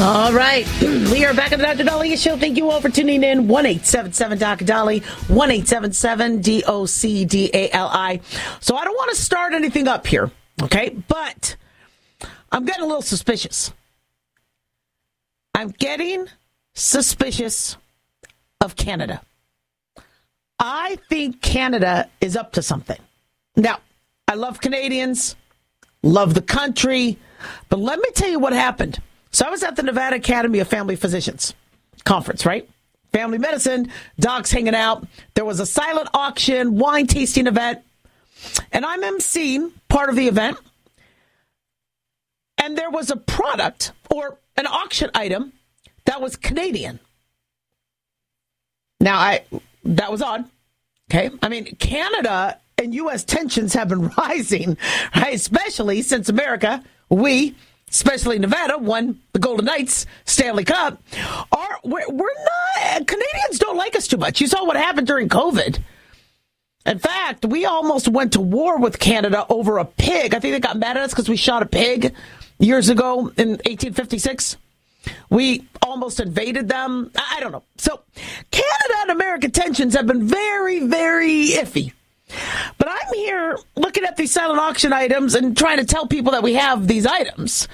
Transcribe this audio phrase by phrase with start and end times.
[0.00, 0.66] All right.
[1.10, 1.84] We are back at the Dr.
[1.84, 2.38] Dolly Show.
[2.38, 3.48] Thank you all for tuning in.
[3.48, 4.64] 1 877 Dr.
[4.64, 8.20] Dolly, 1877 D O C D A L I.
[8.60, 10.30] So I don't want to start anything up here,
[10.62, 10.96] okay?
[11.06, 11.56] But
[12.50, 13.74] I'm getting a little suspicious.
[15.54, 16.26] I'm getting
[16.72, 17.76] suspicious
[18.62, 19.20] of Canada.
[20.58, 22.98] I think Canada is up to something.
[23.54, 23.80] Now,
[24.26, 25.36] I love Canadians,
[26.02, 27.18] love the country,
[27.68, 29.00] but let me tell you what happened.
[29.30, 31.54] So I was at the Nevada Academy of Family Physicians
[32.04, 32.68] conference, right?
[33.12, 35.06] Family medicine, docs hanging out.
[35.34, 37.80] There was a silent auction, wine tasting event,
[38.72, 40.56] and I'm emceeing part of the event.
[42.58, 45.52] And there was a product or an auction item
[46.04, 47.00] that was Canadian.
[49.00, 49.44] Now, I
[49.84, 50.44] that was odd.
[51.10, 53.24] Okay, I mean Canada and U.S.
[53.24, 54.76] tensions have been rising,
[55.16, 55.34] right?
[55.34, 57.54] Especially since America, we
[57.90, 61.02] especially Nevada, won the Golden Knights Stanley Cup.
[61.52, 64.40] Are we're, we're not Canadians don't like us too much.
[64.40, 65.78] You saw what happened during COVID.
[66.86, 70.34] In fact, we almost went to war with Canada over a pig.
[70.34, 72.14] I think they got mad at us because we shot a pig
[72.58, 74.56] years ago in 1856.
[75.28, 77.10] We almost invaded them.
[77.16, 77.64] I don't know.
[77.76, 78.00] So,
[78.50, 81.92] Canada and American tensions have been very, very iffy.
[82.78, 86.42] But I'm here looking at these silent auction items and trying to tell people that
[86.42, 87.68] we have these items.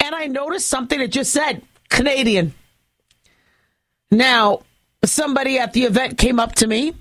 [0.00, 2.54] And I noticed something that just said Canadian.
[4.10, 4.62] Now,
[5.04, 6.94] somebody at the event came up to me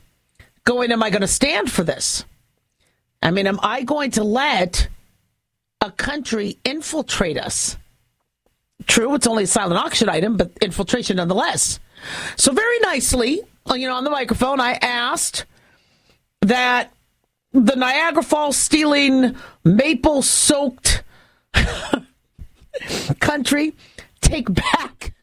[0.63, 2.25] going, Am I going to stand for this?
[3.21, 4.87] I mean, am I going to let
[5.79, 7.77] a country infiltrate us?
[8.87, 11.79] True, it's only a silent auction item, but infiltration nonetheless.
[12.35, 13.41] So, very nicely,
[13.73, 15.45] you know, on the microphone, I asked
[16.41, 16.93] that
[17.53, 21.03] the Niagara Falls stealing maple soaked
[23.19, 23.75] country
[24.21, 25.13] take back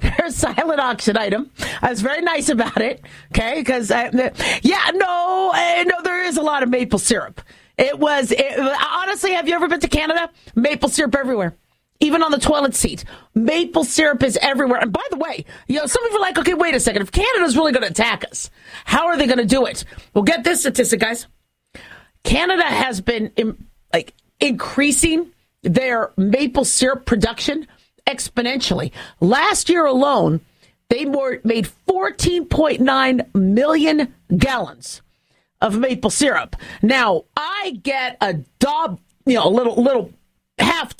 [0.00, 1.50] their silent auction item.
[1.82, 3.54] I was very nice about it, okay?
[3.56, 7.40] Because yeah, no, uh, no, there is a lot of maple syrup.
[7.76, 9.32] It was it, honestly.
[9.32, 10.30] Have you ever been to Canada?
[10.54, 11.56] Maple syrup everywhere.
[12.00, 14.80] Even on the toilet seat, maple syrup is everywhere.
[14.80, 17.02] And by the way, you know, some of you are like, okay, wait a second.
[17.02, 18.50] If Canada's really going to attack us,
[18.84, 19.84] how are they going to do it?
[20.12, 21.26] Well, get this statistic, guys.
[22.24, 25.30] Canada has been in, like increasing
[25.62, 27.66] their maple syrup production
[28.06, 28.90] exponentially.
[29.20, 30.40] Last year alone,
[30.88, 35.02] they more, made 14.9 million gallons
[35.60, 36.56] of maple syrup.
[36.82, 40.12] Now, I get a dob, you know, a little little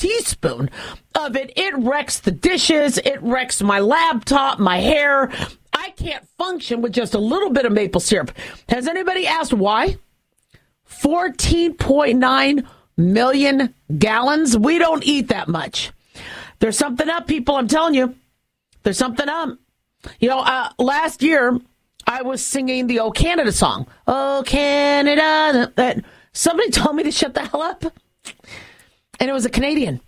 [0.05, 0.69] teaspoon
[1.15, 1.51] of it.
[1.57, 5.31] It wrecks the dishes, it wrecks my laptop, my hair.
[5.73, 8.31] I can't function with just a little bit of maple syrup.
[8.69, 9.97] Has anybody asked why?
[10.91, 12.67] 14.9
[12.99, 14.59] million gallons.
[14.59, 15.91] We don't eat that much.
[16.59, 17.57] There's something up, people.
[17.57, 18.15] I'm telling you.
[18.83, 19.59] There's something up.
[20.21, 21.59] You know, uh, last year
[22.07, 23.87] I was singing the old Canada song.
[24.07, 25.73] Oh, Canada.
[25.77, 26.05] That
[26.35, 27.85] somebody told me to shut the hell up.
[29.21, 30.01] And it was a Canadian.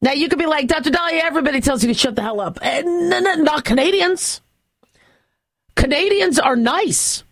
[0.00, 0.90] Now you could be like, Dr.
[0.90, 2.58] Daliah, everybody tells you to shut the hell up.
[2.60, 4.40] Eh, and not Canadians.
[5.76, 7.22] Canadians are nice.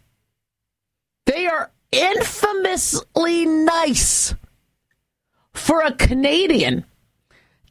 [1.26, 4.34] They are infamously nice
[5.52, 6.84] for a Canadian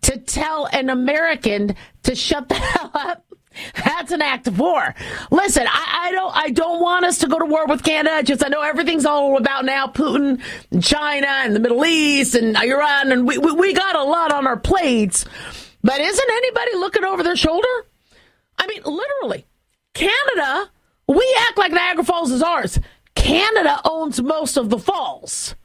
[0.02, 3.29] to tell an American to shut the hell up.
[3.76, 4.96] That's an act of war.
[5.32, 8.24] Listen, I, I, don't I don't want us to go to war with Canada.
[8.24, 10.42] Just I know everything's all about now Putin
[10.72, 14.32] and China and the Middle East and Iran and we, we, we got a lot
[14.32, 15.26] on our plates.
[15.84, 17.68] But isn't anybody looking over their shoulder?
[18.58, 19.46] I mean, literally,
[19.94, 20.70] Canada,
[21.08, 22.80] we act like Niagara Falls is ours.
[23.16, 25.56] Canada owns most of the falls.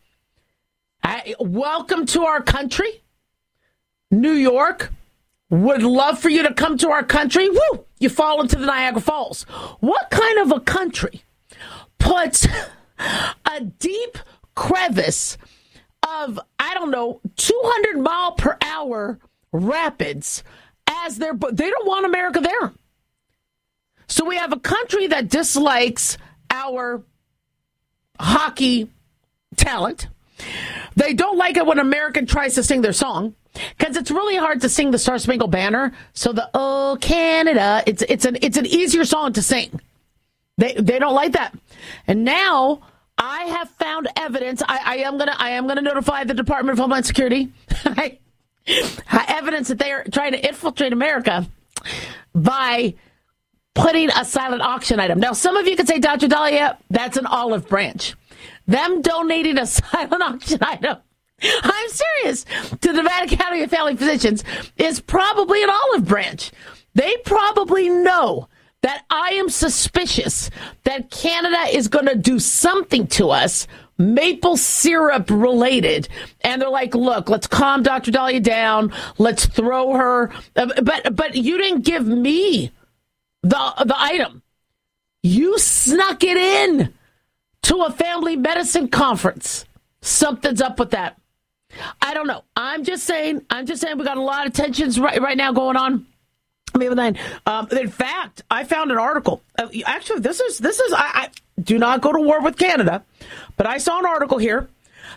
[1.02, 3.02] I, welcome to our country.
[4.10, 4.92] New York
[5.62, 7.48] would love for you to come to our country.
[7.48, 7.86] Woo!
[8.00, 9.44] You fall into the Niagara Falls.
[9.80, 11.22] What kind of a country
[11.98, 12.46] puts
[12.98, 14.18] a deep
[14.54, 15.38] crevice
[16.02, 19.18] of, I don't know, 200 mile per hour
[19.52, 20.42] Rapids
[20.88, 22.72] as their, but they don't want America there.
[24.08, 26.18] So we have a country that dislikes
[26.50, 27.02] our
[28.18, 28.90] hockey
[29.56, 30.08] talent.
[30.96, 33.34] They don't like it when American tries to sing their song
[33.76, 35.92] because it's really hard to sing the Star Spangled Banner.
[36.12, 39.80] So the Oh Canada, it's it's an it's an easier song to sing.
[40.58, 41.54] They they don't like that,
[42.06, 42.80] and now
[43.18, 44.62] I have found evidence.
[44.66, 47.52] I, I am gonna I am gonna notify the Department of Homeland Security.
[49.44, 51.46] evidence that they are trying to infiltrate America
[52.34, 52.94] by
[53.74, 55.20] putting a silent auction item.
[55.20, 56.28] Now, some of you could say, Dr.
[56.28, 58.14] Daliah, that's an olive branch.
[58.66, 60.98] Them donating a silent auction item.
[61.62, 64.44] I'm serious to the Nevada County of Family Physicians
[64.76, 66.52] is probably an olive branch.
[66.94, 68.48] They probably know
[68.82, 70.50] that I am suspicious
[70.84, 73.66] that Canada is going to do something to us
[73.98, 76.08] maple syrup related.
[76.42, 78.10] And they're like, look, let's calm Dr.
[78.10, 78.92] Daliah down.
[79.18, 80.32] Let's throw her.
[80.56, 82.72] Uh, but, but you didn't give me
[83.42, 84.42] the, the item.
[85.22, 86.92] You snuck it in
[87.62, 89.64] to a family medicine conference.
[90.02, 91.18] Something's up with that.
[92.00, 92.44] I don't know.
[92.56, 93.42] I'm just saying.
[93.50, 96.06] I'm just saying we got a lot of tensions right right now going on.
[96.76, 97.16] Maybe then.
[97.46, 99.42] Um, in fact, I found an article.
[99.58, 100.92] Uh, actually, this is this is.
[100.92, 101.30] I, I
[101.62, 103.04] do not go to war with Canada,
[103.56, 104.68] but I saw an article here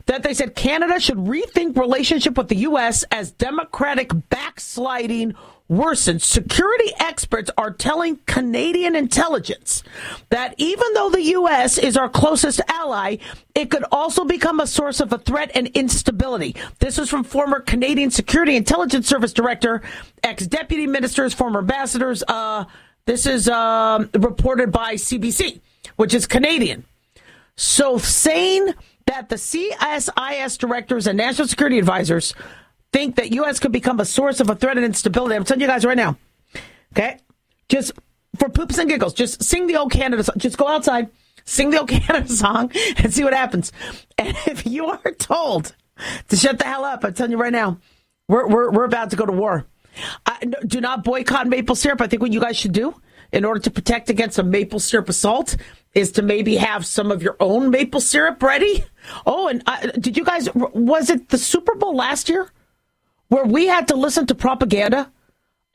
[0.06, 3.04] that they said Canada should rethink relationship with the U.S.
[3.12, 5.36] as democratic backsliding
[5.70, 6.22] worsens.
[6.22, 9.84] Security experts are telling Canadian intelligence
[10.30, 11.78] that even though the U.S.
[11.78, 13.18] is our closest ally,
[13.54, 16.56] it could also become a source of a threat and instability.
[16.80, 19.82] This is from former Canadian Security Intelligence Service Director,
[20.24, 22.24] ex deputy ministers, former ambassadors.
[22.28, 22.66] Uh,
[23.06, 25.60] this is uh, reported by CBC,
[25.96, 26.86] which is Canadian.
[27.56, 28.74] So saying
[29.08, 32.34] that the CSIS directors and national security advisors
[32.98, 33.60] think that U.S.
[33.60, 35.36] could become a source of a threat and instability.
[35.36, 36.18] I'm telling you guys right now.
[36.94, 37.20] Okay?
[37.70, 37.92] Just
[38.38, 40.36] for poops and giggles, just sing the old Canada song.
[40.38, 41.10] Just go outside,
[41.46, 43.72] sing the old Canada song, and see what happens.
[44.18, 45.76] And if you are told
[46.30, 47.78] to shut the hell up, I'm telling you right now,
[48.28, 49.68] we're, we're, we're about to go to war.
[50.26, 52.02] I, do not boycott maple syrup.
[52.02, 53.00] I think what you guys should do
[53.32, 55.56] in order to protect against a maple syrup assault
[55.94, 58.84] is to maybe have some of your own maple syrup ready.
[59.28, 62.52] Oh, and uh, did you guys, was it the Super Bowl last year
[63.30, 65.12] where we had to listen to propaganda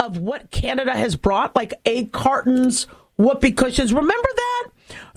[0.03, 2.85] of what Canada has brought, like egg cartons,
[3.17, 3.93] whoopee cushions.
[3.93, 4.69] Remember that?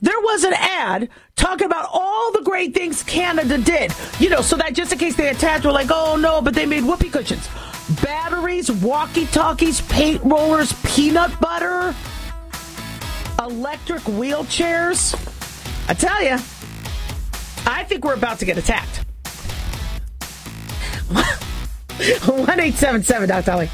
[0.02, 3.92] There was an ad talking about all the great things Canada did.
[4.20, 6.66] You know, so that just in case they attacked, we're like, oh no, but they
[6.66, 7.48] made whoopee cushions.
[8.02, 11.96] Batteries, walkie talkies, paint rollers, peanut butter,
[13.40, 15.14] electric wheelchairs.
[15.88, 16.38] I tell you,
[17.68, 19.06] I think we're about to get attacked.
[21.97, 23.45] 1877 Dr.
[23.45, 23.69] Dolly.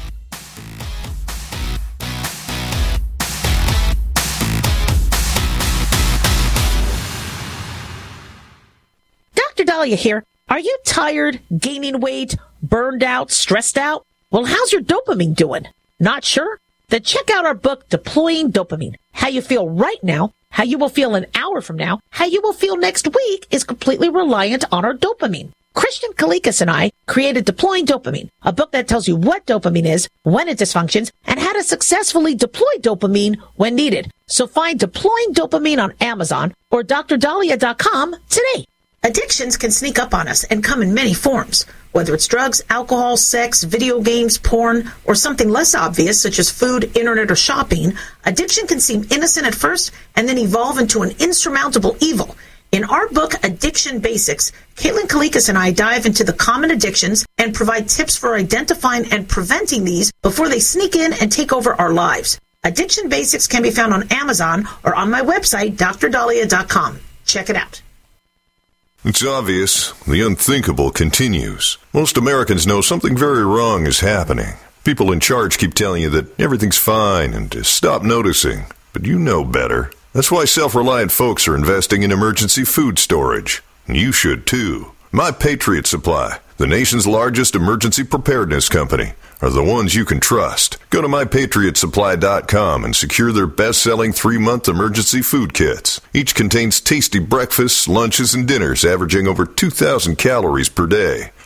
[9.34, 9.64] Dr.
[9.64, 10.24] Daliah here.
[10.48, 14.06] Are you tired, gaining weight, burned out, stressed out?
[14.30, 15.66] Well, how's your dopamine doing?
[15.98, 16.58] Not sure?
[16.88, 18.96] Then check out our book, Deploying Dopamine.
[19.12, 22.40] How you feel right now, how you will feel an hour from now, how you
[22.42, 25.52] will feel next week is completely reliant on our dopamine.
[25.74, 30.08] Christian Kalikas and I created Deploying Dopamine, a book that tells you what dopamine is,
[30.22, 34.10] when it dysfunctions, and how to successfully deploy dopamine when needed.
[34.26, 38.66] So find Deploying Dopamine on Amazon or drdaliah.com today.
[39.02, 41.66] Addictions can sneak up on us and come in many forms.
[41.90, 46.96] Whether it's drugs, alcohol, sex, video games, porn, or something less obvious such as food,
[46.96, 47.94] internet, or shopping,
[48.24, 52.36] addiction can seem innocent at first and then evolve into an insurmountable evil.
[52.72, 57.54] In our book, Addiction Basics, Caitlin Kalikas and I dive into the common addictions and
[57.54, 61.92] provide tips for identifying and preventing these before they sneak in and take over our
[61.92, 62.40] lives.
[62.64, 66.98] Addiction Basics can be found on Amazon or on my website, drdaliah.com.
[67.26, 67.82] Check it out.
[69.04, 69.92] It's obvious.
[70.06, 71.76] The unthinkable continues.
[71.92, 74.54] Most Americans know something very wrong is happening.
[74.82, 78.64] People in charge keep telling you that everything's fine and to stop noticing.
[78.94, 79.90] But you know better.
[80.12, 83.62] That's why self reliant folks are investing in emergency food storage.
[83.86, 84.92] And You should too.
[85.10, 90.78] My Patriot Supply, the nation's largest emergency preparedness company, are the ones you can trust.
[90.90, 96.00] Go to mypatriotsupply.com and secure their best selling three month emergency food kits.
[96.12, 101.32] Each contains tasty breakfasts, lunches, and dinners averaging over 2,000 calories per day.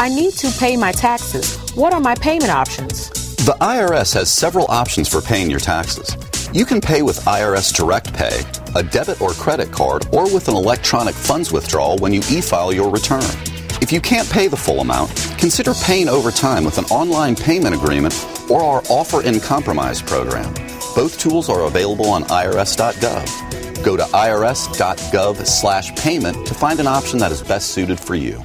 [0.00, 1.58] I need to pay my taxes.
[1.74, 3.10] What are my payment options?
[3.44, 6.16] The IRS has several options for paying your taxes.
[6.52, 8.42] You can pay with IRS Direct Pay,
[8.76, 12.72] a debit or credit card, or with an electronic funds withdrawal when you e file
[12.72, 13.24] your return.
[13.82, 17.74] If you can't pay the full amount, consider paying over time with an online payment
[17.74, 18.14] agreement
[18.48, 20.54] or our Offer in Compromise program.
[20.94, 23.84] Both tools are available on irs.gov.
[23.84, 28.44] Go to irs.gov slash payment to find an option that is best suited for you.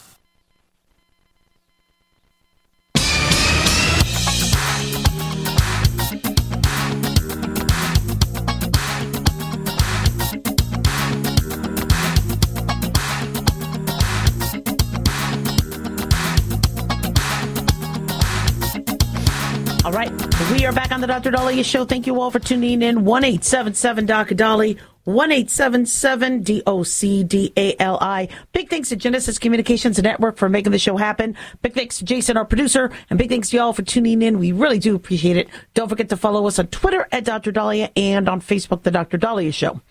[19.91, 20.51] All right.
[20.53, 21.31] We are back on the Dr.
[21.31, 21.83] Daliah show.
[21.83, 23.03] Thank you all for tuning in.
[23.03, 24.35] 1 877 Dr.
[24.35, 28.29] Dolly, 1 877 D O C D A L I.
[28.53, 31.35] Big thanks to Genesis Communications Network for making the show happen.
[31.61, 34.39] Big thanks to Jason, our producer, and big thanks to y'all for tuning in.
[34.39, 35.49] We really do appreciate it.
[35.73, 37.51] Don't forget to follow us on Twitter at Dr.
[37.51, 39.17] Daliah and on Facebook, The Dr.
[39.17, 39.81] Daliah Show.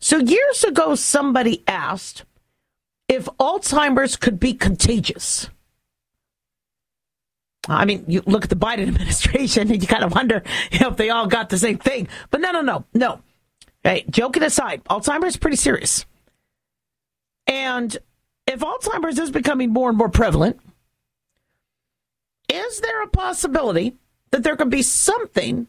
[0.00, 2.24] So years ago, somebody asked
[3.06, 5.48] if Alzheimer's could be contagious.
[7.68, 10.88] I mean, you look at the Biden administration and you kind of wonder you know,
[10.88, 12.08] if they all got the same thing.
[12.30, 13.20] But no, no, no, no.
[13.82, 16.06] Hey, joking aside, Alzheimer's is pretty serious.
[17.46, 17.96] And
[18.46, 20.58] if Alzheimer's is becoming more and more prevalent,
[22.48, 23.96] is there a possibility
[24.30, 25.66] that there could be something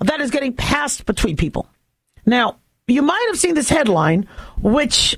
[0.00, 1.68] that is getting passed between people?
[2.26, 4.28] Now, you might have seen this headline,
[4.60, 5.16] which,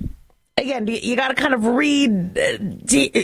[0.57, 2.39] again, you, you got to kind of read.
[2.39, 3.23] Uh,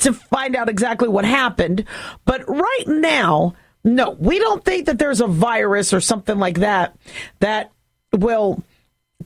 [0.00, 1.84] To find out exactly what happened.
[2.24, 3.54] But right now,
[3.84, 6.96] no, we don't think that there's a virus or something like that
[7.40, 7.72] that
[8.12, 8.62] will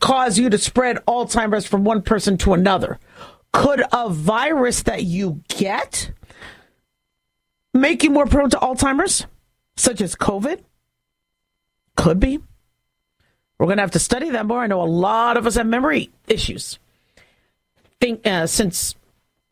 [0.00, 2.98] cause you to spread Alzheimer's from one person to another.
[3.52, 6.10] Could a virus that you get
[7.72, 9.26] make you more prone to Alzheimer's,
[9.76, 10.60] such as COVID?
[11.96, 12.40] Could be.
[13.58, 14.60] We're going to have to study that more.
[14.60, 16.78] I know a lot of us have memory issues
[18.04, 18.94] think, uh, since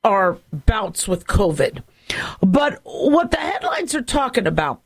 [0.05, 1.83] our bouts with COVID.
[2.43, 4.83] But what the headlines are talking about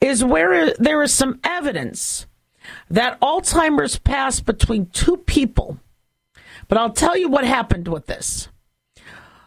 [0.00, 2.26] is where there is some evidence
[2.90, 5.78] that Alzheimer's passed between two people.
[6.68, 8.48] But I'll tell you what happened with this.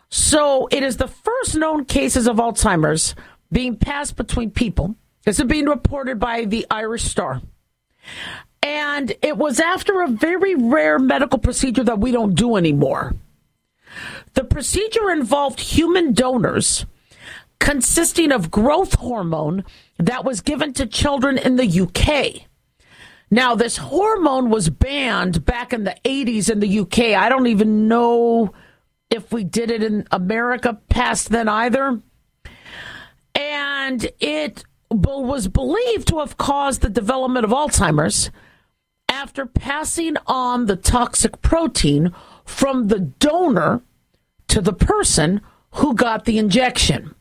[0.09, 3.15] So it is the first known cases of Alzheimer's
[3.51, 4.95] being passed between people.
[5.25, 7.41] This is being reported by the Irish Star.
[8.63, 13.13] And it was after a very rare medical procedure that we don't do anymore.
[14.33, 16.85] The procedure involved human donors
[17.59, 19.63] consisting of growth hormone
[19.97, 22.47] that was given to children in the UK.
[23.31, 27.15] Now, this hormone was banned back in the 80s in the UK.
[27.19, 28.53] I don't even know
[29.09, 32.01] if we did it in America past then either.
[33.35, 38.31] And it was believed to have caused the development of Alzheimer's
[39.07, 42.13] after passing on the toxic protein
[42.45, 43.81] from the donor
[44.49, 45.41] to the person
[45.71, 47.15] who got the injection.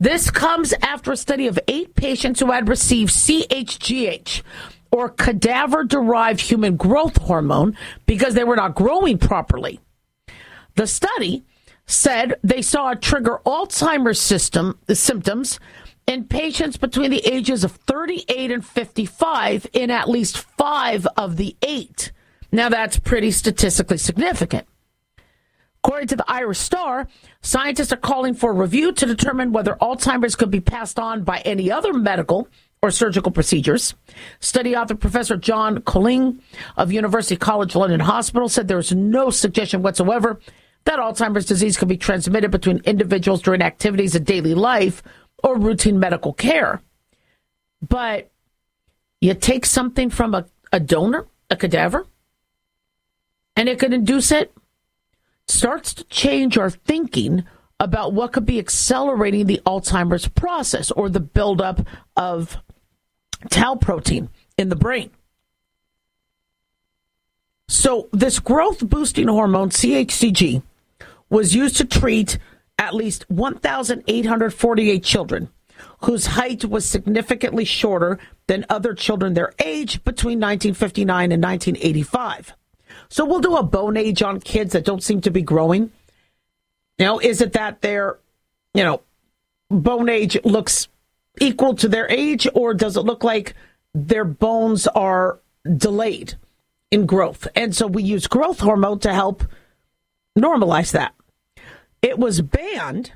[0.00, 4.42] This comes after a study of eight patients who had received CHGH,
[4.92, 9.80] or cadaver derived human growth hormone, because they were not growing properly.
[10.76, 11.44] The study
[11.86, 15.58] said they saw it trigger Alzheimer's system symptoms
[16.06, 21.56] in patients between the ages of 38 and 55 in at least five of the
[21.62, 22.12] eight.
[22.52, 24.66] Now, that's pretty statistically significant.
[25.84, 27.08] According to the Irish Star,
[27.40, 31.38] scientists are calling for a review to determine whether Alzheimer's could be passed on by
[31.44, 32.48] any other medical
[32.82, 33.94] or surgical procedures.
[34.40, 36.40] Study author Professor John Collinge
[36.76, 40.40] of University College London Hospital said there is no suggestion whatsoever
[40.84, 45.02] that Alzheimer's disease can be transmitted between individuals during activities of daily life
[45.42, 46.80] or routine medical care.
[47.86, 48.30] But
[49.20, 52.06] you take something from a, a donor, a cadaver,
[53.56, 54.52] and it could induce it
[55.48, 57.44] starts to change our thinking
[57.80, 61.86] about what could be accelerating the Alzheimer's process or the buildup
[62.16, 62.56] of
[63.50, 65.10] tau protein in the brain.
[67.68, 70.62] So, this growth boosting hormone, CHGH,
[71.28, 72.38] was used to treat
[72.78, 75.50] at least 1,848 children
[76.04, 82.54] whose height was significantly shorter than other children their age between 1959 and 1985.
[83.08, 85.90] So we'll do a bone age on kids that don't seem to be growing.
[86.98, 88.18] Now, is it that their,
[88.74, 89.02] you know,
[89.70, 90.88] bone age looks
[91.40, 93.54] equal to their age, or does it look like
[93.94, 95.38] their bones are
[95.76, 96.34] delayed
[96.90, 97.46] in growth?
[97.54, 99.44] And so we use growth hormone to help
[100.38, 101.14] normalize that.
[102.02, 103.12] It was banned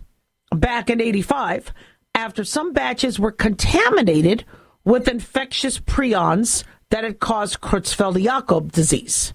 [0.54, 1.72] back in 85
[2.14, 4.44] after some batches were contaminated
[4.84, 9.32] with infectious prions that had caused Creutzfeldt-Jakob disease.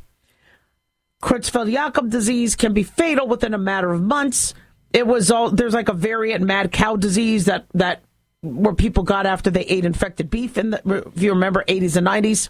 [1.22, 4.54] Creutzfeldt-Jakob disease can be fatal within a matter of months.
[4.94, 8.04] It was all there's like a variant mad cow disease that that
[8.42, 12.08] where people got after they ate infected beef in the if you remember 80s and
[12.08, 12.50] 90s.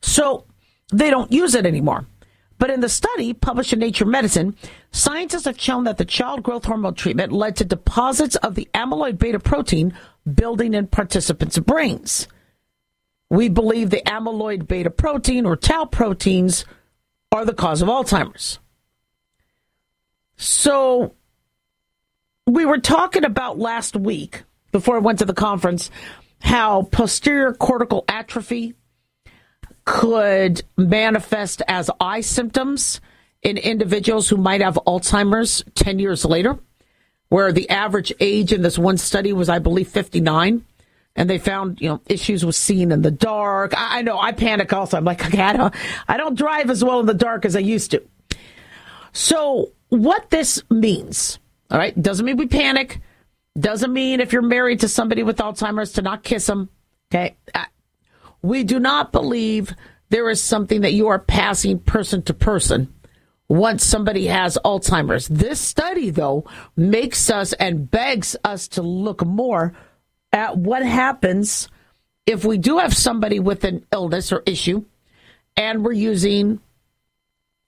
[0.00, 0.46] So
[0.92, 2.06] they don't use it anymore.
[2.58, 4.54] But in the study published in Nature Medicine,
[4.92, 9.18] scientists have shown that the child growth hormone treatment led to deposits of the amyloid
[9.18, 9.94] beta protein
[10.32, 12.28] building in participants' brains.
[13.30, 16.66] We believe the amyloid beta protein or tau proteins
[17.32, 18.58] are the cause of Alzheimer's.
[20.36, 21.14] So
[22.46, 25.90] we were talking about last week before I went to the conference
[26.40, 28.74] how posterior cortical atrophy
[29.84, 33.00] could manifest as eye symptoms
[33.42, 36.58] in individuals who might have Alzheimer's 10 years later,
[37.28, 40.64] where the average age in this one study was, I believe, 59
[41.20, 43.74] and they found you know issues with seeing in the dark.
[43.76, 44.96] I, I know I panic also.
[44.96, 45.74] I'm like, okay, I don't,
[46.08, 48.02] I don't drive as well in the dark as I used to.
[49.12, 51.38] So what this means,
[51.70, 53.02] all right, doesn't mean we panic.
[53.58, 56.70] Doesn't mean if you're married to somebody with Alzheimer's to not kiss them.
[57.12, 57.36] Okay,
[58.40, 59.74] we do not believe
[60.08, 62.94] there is something that you are passing person to person
[63.46, 65.28] once somebody has Alzheimer's.
[65.28, 69.74] This study, though, makes us and begs us to look more
[70.32, 71.68] at what happens
[72.26, 74.84] if we do have somebody with an illness or issue
[75.56, 76.60] and we're using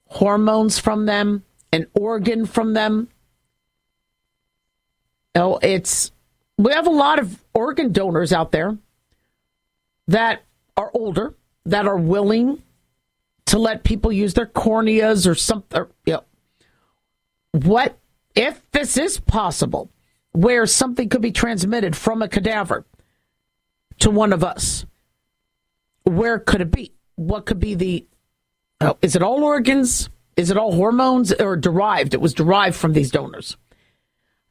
[0.06, 3.08] hormones from them, an organ from them.
[5.34, 6.12] Oh, it's
[6.58, 8.76] we have a lot of organ donors out there
[10.08, 10.42] that
[10.76, 12.62] are older that are willing
[13.46, 15.86] to let people use their corneas or something.
[16.06, 16.24] You know,
[17.52, 17.98] what
[18.34, 19.90] if this is possible?
[20.32, 22.84] Where something could be transmitted from a cadaver
[24.00, 24.84] to one of us.
[26.04, 26.92] Where could it be?
[27.16, 28.06] What could be the.
[28.80, 30.08] Oh, is it all organs?
[30.36, 32.14] Is it all hormones or derived?
[32.14, 33.56] It was derived from these donors.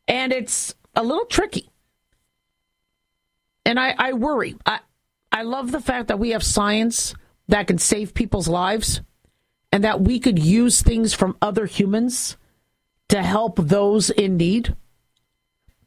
[0.07, 1.69] And it's a little tricky.
[3.65, 4.55] And I, I worry.
[4.65, 4.79] I,
[5.31, 7.15] I love the fact that we have science
[7.47, 9.01] that can save people's lives
[9.71, 12.37] and that we could use things from other humans
[13.09, 14.75] to help those in need.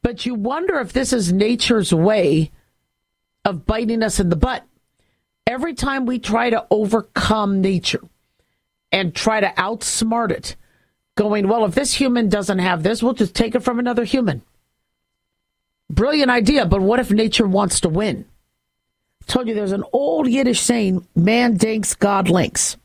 [0.04, 2.52] But you wonder if this is nature's way
[3.42, 4.62] of biting us in the butt.
[5.46, 8.02] Every time we try to overcome nature
[8.92, 10.56] and try to outsmart it,
[11.16, 14.42] going, well, if this human doesn't have this, we'll just take it from another human.
[15.88, 18.26] Brilliant idea, but what if nature wants to win?
[19.22, 22.76] I told you there's an old Yiddish saying, man dinks, God links.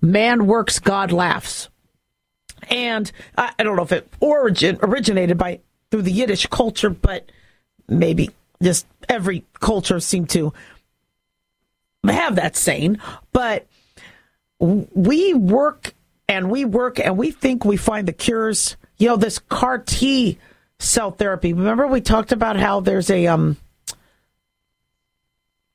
[0.00, 1.68] Man works, God laughs.
[2.68, 7.30] And I, I don't know if it origin originated by through the Yiddish culture, but
[7.88, 8.30] maybe
[8.62, 10.52] just every culture seemed to
[12.04, 12.98] have that saying.
[13.32, 13.66] But
[14.58, 15.94] we work
[16.28, 18.76] and we work and we think we find the cures.
[18.98, 20.38] You know, this CAR T
[20.78, 21.52] cell therapy.
[21.52, 23.56] Remember we talked about how there's a um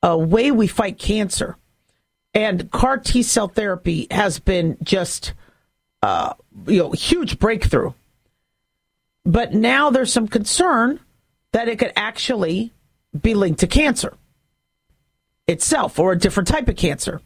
[0.03, 1.57] a way we fight cancer.
[2.33, 5.33] And CAR T cell therapy has been just
[6.01, 6.33] uh
[6.67, 7.93] you know huge breakthrough.
[9.25, 10.99] But now there's some concern
[11.51, 12.73] that it could actually
[13.19, 14.15] be linked to cancer
[15.47, 17.21] itself or a different type of cancer.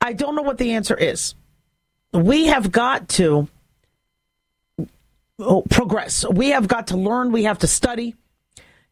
[0.00, 1.34] I don't know what the answer is.
[2.12, 3.48] We have got to
[5.70, 6.24] progress.
[6.28, 7.32] We have got to learn.
[7.32, 8.14] We have to study.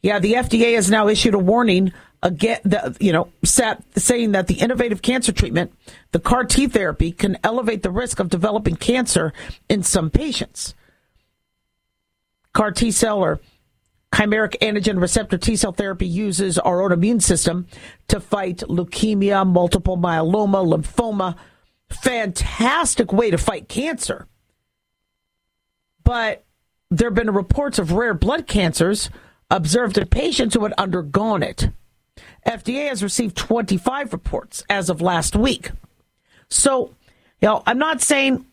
[0.03, 1.93] Yeah, the FDA has now issued a warning
[2.23, 5.73] again, the, you know, saying that the innovative cancer treatment,
[6.13, 9.33] the CAR T therapy, can elevate the risk of developing cancer
[9.69, 10.75] in some patients.
[12.53, 13.41] CAR T cell or
[14.13, 17.67] chimeric antigen receptor T cell therapy uses our own immune system
[18.09, 21.37] to fight leukemia, multiple myeloma, lymphoma.
[21.91, 24.27] Fantastic way to fight cancer.
[26.05, 26.45] But
[26.91, 29.09] there have been reports of rare blood cancers
[29.51, 31.71] observed in patients who had undergone it.
[32.47, 35.71] FDA has received 25 reports as of last week.
[36.49, 36.95] So,
[37.41, 38.45] you know, I'm not saying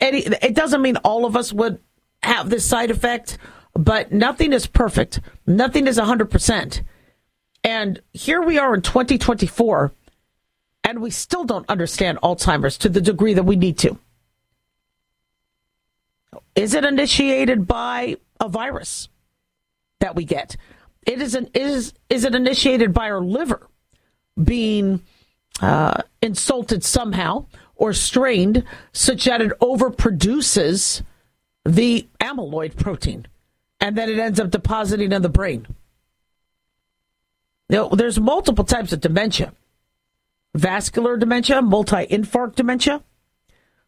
[0.00, 1.78] any, it doesn't mean all of us would
[2.22, 3.38] have this side effect,
[3.74, 5.20] but nothing is perfect.
[5.46, 6.82] Nothing is 100%.
[7.64, 9.92] And here we are in 2024,
[10.84, 13.98] and we still don't understand Alzheimer's to the degree that we need to.
[16.54, 19.08] Is it initiated by a virus
[20.00, 20.56] that we get?
[21.06, 23.68] It is an is is it initiated by our liver
[24.42, 25.02] being
[25.60, 31.02] uh, insulted somehow or strained such that it overproduces
[31.64, 33.26] the amyloid protein
[33.80, 35.66] and then it ends up depositing in the brain.
[37.68, 39.52] Now, there's multiple types of dementia
[40.54, 43.02] vascular dementia, multi infarct dementia,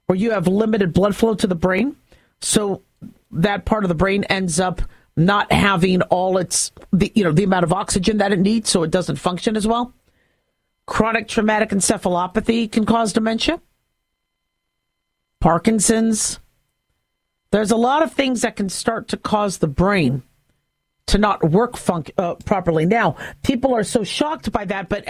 [0.06, 1.96] where you have limited blood flow to the brain.
[2.40, 2.82] So
[3.30, 4.82] that part of the brain ends up
[5.16, 8.82] not having all its the you know the amount of oxygen that it needs so
[8.82, 9.94] it doesn't function as well
[10.86, 13.60] chronic traumatic encephalopathy can cause dementia
[15.38, 16.40] parkinson's
[17.54, 20.22] there's a lot of things that can start to cause the brain
[21.06, 21.76] to not work
[22.18, 25.04] uh, properly now people are so shocked by that but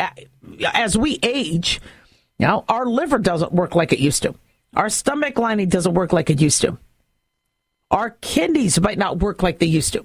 [0.74, 1.80] as we age
[2.38, 4.34] you know our liver doesn't work like it used to
[4.74, 6.78] our stomach lining doesn't work like it used to
[7.94, 10.04] our kidneys might not work like they used to.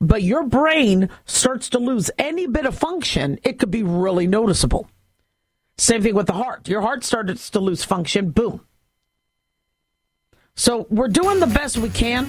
[0.00, 4.88] But your brain starts to lose any bit of function, it could be really noticeable.
[5.78, 6.68] Same thing with the heart.
[6.68, 8.60] Your heart starts to lose function, boom.
[10.56, 12.26] So we're doing the best we can,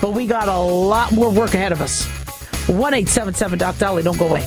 [0.00, 2.06] but we got a lot more work ahead of us.
[2.68, 4.46] 1 877 Doc Dolly, don't go away.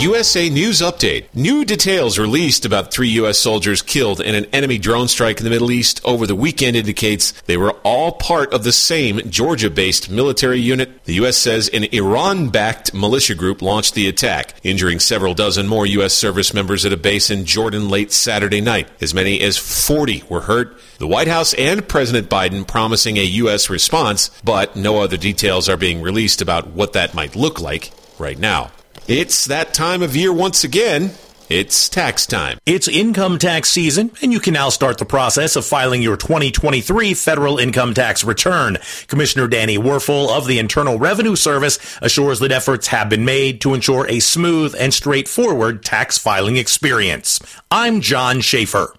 [0.00, 1.26] USA News Update.
[1.34, 3.36] New details released about three U.S.
[3.36, 7.32] soldiers killed in an enemy drone strike in the Middle East over the weekend indicates
[7.46, 11.04] they were all part of the same Georgia based military unit.
[11.04, 11.36] The U.S.
[11.36, 16.14] says an Iran backed militia group launched the attack, injuring several dozen more U.S.
[16.14, 18.88] service members at a base in Jordan late Saturday night.
[19.00, 20.78] As many as 40 were hurt.
[20.98, 23.68] The White House and President Biden promising a U.S.
[23.68, 28.38] response, but no other details are being released about what that might look like right
[28.38, 28.70] now.
[29.08, 31.12] It's that time of year once again.
[31.48, 32.58] It's tax time.
[32.66, 37.14] It's income tax season, and you can now start the process of filing your 2023
[37.14, 38.76] federal income tax return.
[39.06, 43.72] Commissioner Danny Werfel of the Internal Revenue Service assures that efforts have been made to
[43.72, 47.40] ensure a smooth and straightforward tax filing experience.
[47.70, 48.92] I'm John Schaefer.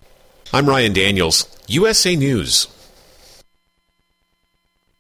[0.52, 2.68] I'm Ryan Daniels, USA News.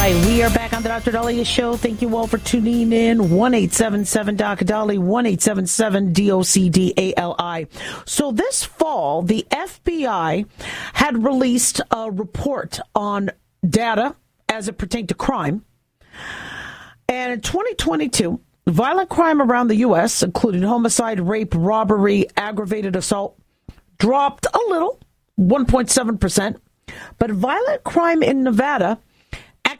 [0.00, 1.12] Right, we are back on the Dr.
[1.12, 1.76] Daliah show.
[1.76, 3.28] Thank you all for tuning in.
[3.28, 7.12] One eight seven seven Doc Dali, one eight seven seven D O C D A
[7.18, 7.66] L I.
[8.06, 10.46] So this fall, the FBI
[10.94, 13.30] had released a report on
[13.68, 14.16] data
[14.48, 15.66] as it pertained to crime.
[17.06, 23.38] And in 2022, violent crime around the U.S., including homicide, rape, robbery, aggravated assault,
[23.98, 24.98] dropped a little,
[25.38, 26.56] 1.7%.
[27.18, 28.98] But violent crime in Nevada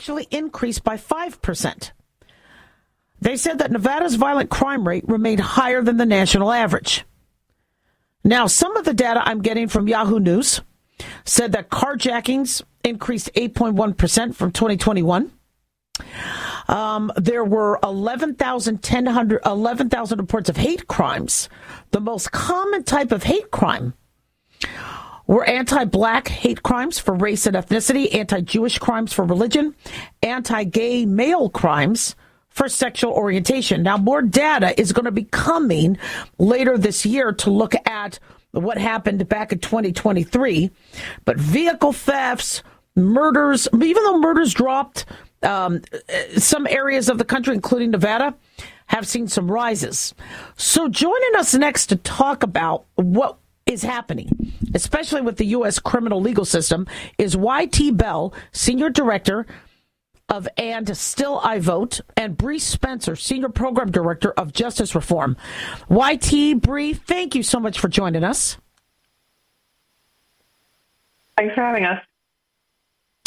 [0.01, 1.91] actually increased by 5%.
[3.21, 7.05] They said that Nevada's violent crime rate remained higher than the national average.
[8.25, 10.63] Now, some of the data I'm getting from Yahoo News
[11.27, 15.31] said that carjackings increased 8.1% from 2021.
[16.67, 18.81] Um, there were 11,000
[19.45, 21.51] 11, reports of hate crimes.
[21.91, 23.93] The most common type of hate crime
[25.31, 29.77] were anti black hate crimes for race and ethnicity, anti Jewish crimes for religion,
[30.25, 32.17] anti gay male crimes
[32.49, 33.85] for sexual orientation.
[33.85, 35.99] Now, more data is going to be coming
[36.39, 38.19] later this year to look at
[38.51, 40.69] what happened back in 2023.
[41.25, 42.65] But vehicle thefts,
[42.97, 45.07] murders, even though murders dropped,
[45.45, 45.81] um,
[46.37, 48.35] some areas of the country, including Nevada,
[48.87, 50.13] have seen some rises.
[50.57, 53.39] So joining us next to talk about what
[53.71, 55.79] is happening, especially with the U.S.
[55.79, 56.87] criminal legal system,
[57.19, 57.93] is Y.T.
[57.93, 59.47] Bell, Senior Director
[60.29, 65.37] of And Still I Vote, and Bree Spencer, Senior Program Director of Justice Reform.
[65.89, 68.57] YT, Bree, thank you so much for joining us.
[71.37, 72.03] Thanks for having us.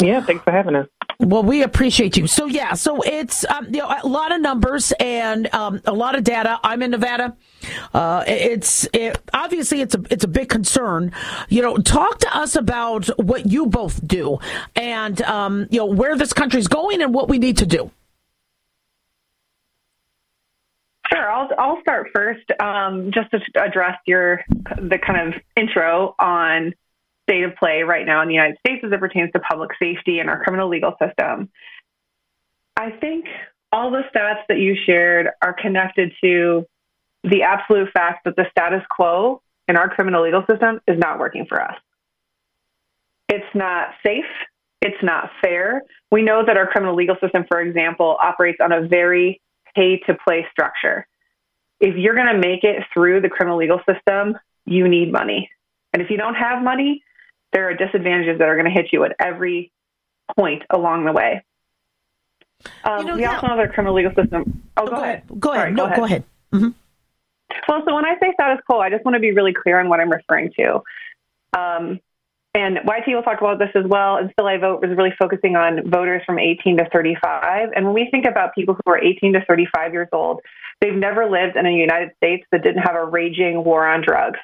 [0.02, 0.88] Yeah, thanks for having us.
[1.20, 2.26] Well, we appreciate you.
[2.26, 6.16] So yeah, so it's um, you know a lot of numbers and um, a lot
[6.16, 6.58] of data.
[6.62, 7.36] I'm in Nevada.
[7.92, 11.12] Uh, it's it, obviously it's a it's a big concern.
[11.48, 14.38] You know, talk to us about what you both do
[14.76, 17.90] and um, you know where this country's going and what we need to do.
[21.12, 26.74] Sure, I'll I'll start first, um, just to address your the kind of intro on
[27.28, 30.18] state of play right now in the United States as it pertains to public safety
[30.18, 31.50] and our criminal legal system.
[32.76, 33.26] I think
[33.72, 36.66] all the stats that you shared are connected to
[37.24, 41.46] the absolute fact that the status quo in our criminal legal system is not working
[41.48, 41.74] for us.
[43.28, 44.24] It's not safe.
[44.82, 45.82] It's not fair.
[46.10, 49.40] We know that our criminal legal system, for example, operates on a very
[49.74, 51.06] pay to play structure.
[51.80, 55.50] If you're going to make it through the criminal legal system, you need money.
[55.92, 57.02] And if you don't have money,
[57.52, 59.72] there are disadvantages that are going to hit you at every
[60.36, 61.42] point along the way.
[62.84, 63.36] Um, you know, we yeah.
[63.36, 64.62] also know the criminal legal system.
[64.76, 65.22] Oh, go, go, ahead.
[65.38, 65.62] Go ahead.
[65.62, 65.98] Sorry, no, go ahead.
[65.98, 66.24] Go ahead.
[66.52, 66.68] Mm-hmm.
[67.68, 69.88] Well, so when I say status quo, I just want to be really clear on
[69.88, 70.82] what I'm referring to.
[71.56, 72.00] Um,
[72.56, 74.16] and YT will talk about this as well.
[74.16, 77.70] And Still I Vote was really focusing on voters from 18 to 35.
[77.74, 80.40] And when we think about people who are 18 to 35 years old,
[80.80, 84.38] they've never lived in a United States that didn't have a raging war on drugs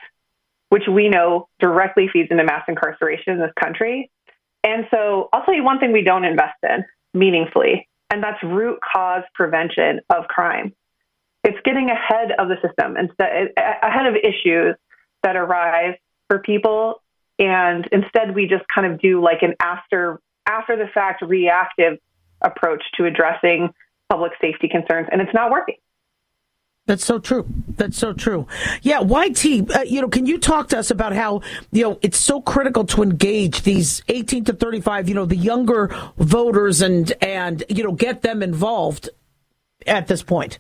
[0.71, 4.11] which we know directly feeds into mass incarceration in this country.
[4.65, 8.79] And so I'll tell you one thing we don't invest in meaningfully, and that's root
[8.81, 10.73] cause prevention of crime.
[11.51, 14.77] It's getting ahead of the system instead ahead of issues
[15.25, 15.97] that arise
[16.29, 17.03] for people
[17.41, 21.99] and instead we just kind of do like an after after the fact reactive
[22.41, 23.75] approach to addressing
[24.09, 25.75] public safety concerns and it's not working.
[26.87, 27.49] That's so true.
[27.69, 28.47] That's so true.
[28.83, 32.19] Yeah, YT, uh, you know, can you talk to us about how, you know, it's
[32.19, 37.65] so critical to engage these 18 to 35, you know, the younger voters and, and,
[37.69, 39.11] you know, get them involved
[39.87, 40.59] at this point?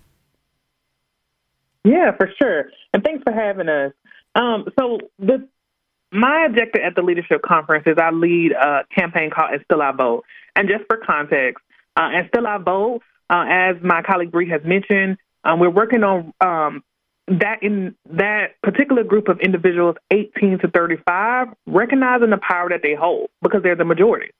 [1.84, 2.70] Yeah, for sure.
[2.92, 3.92] And thanks for having us.
[4.34, 5.48] Um, so the
[6.12, 9.92] my objective at the leadership conference is I lead a campaign called And Still I
[9.92, 10.24] Vote.
[10.56, 11.62] And just for context,
[11.96, 16.02] uh, And Still I Vote, uh, as my colleague Bree has mentioned, um, we're working
[16.02, 16.82] on um,
[17.28, 22.94] that in that particular group of individuals, 18 to 35, recognizing the power that they
[22.94, 24.32] hold because they're the majority.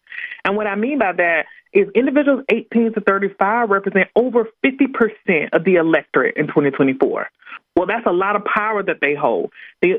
[0.44, 5.64] And what I mean by that is individuals 18 to 35 represent over 50% of
[5.64, 7.28] the electorate in 2024.
[7.76, 9.52] Well, that's a lot of power that they hold.
[9.80, 9.94] They,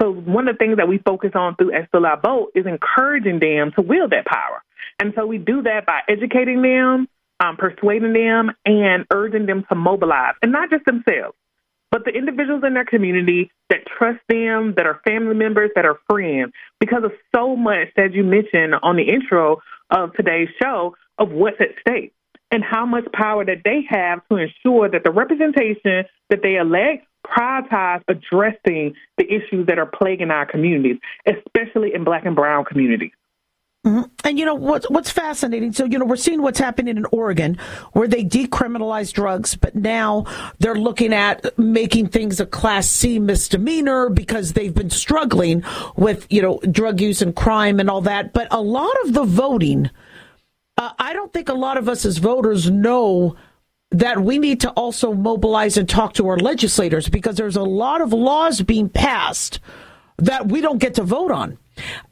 [0.00, 3.40] so one of the things that we focus on through Still I Vote is encouraging
[3.40, 4.62] them to wield that power.
[5.00, 7.08] And so we do that by educating them,
[7.40, 11.36] um, persuading them and urging them to mobilize, and not just themselves,
[11.90, 15.98] but the individuals in their community that trust them, that are family members, that are
[16.08, 21.30] friends, because of so much, as you mentioned on the intro of today's show, of
[21.30, 22.12] what's at stake
[22.50, 27.06] and how much power that they have to ensure that the representation that they elect
[27.26, 33.10] prioritize addressing the issues that are plaguing our communities, especially in black and brown communities.
[33.86, 34.02] Mm-hmm.
[34.24, 35.72] And you know what's what's fascinating?
[35.72, 37.56] So you know we're seeing what's happening in Oregon,
[37.92, 40.24] where they decriminalize drugs, but now
[40.58, 45.62] they're looking at making things a Class C misdemeanor because they've been struggling
[45.94, 48.32] with you know drug use and crime and all that.
[48.32, 49.88] But a lot of the voting,
[50.76, 53.36] uh, I don't think a lot of us as voters know
[53.92, 58.00] that we need to also mobilize and talk to our legislators because there's a lot
[58.00, 59.60] of laws being passed
[60.18, 61.56] that we don't get to vote on.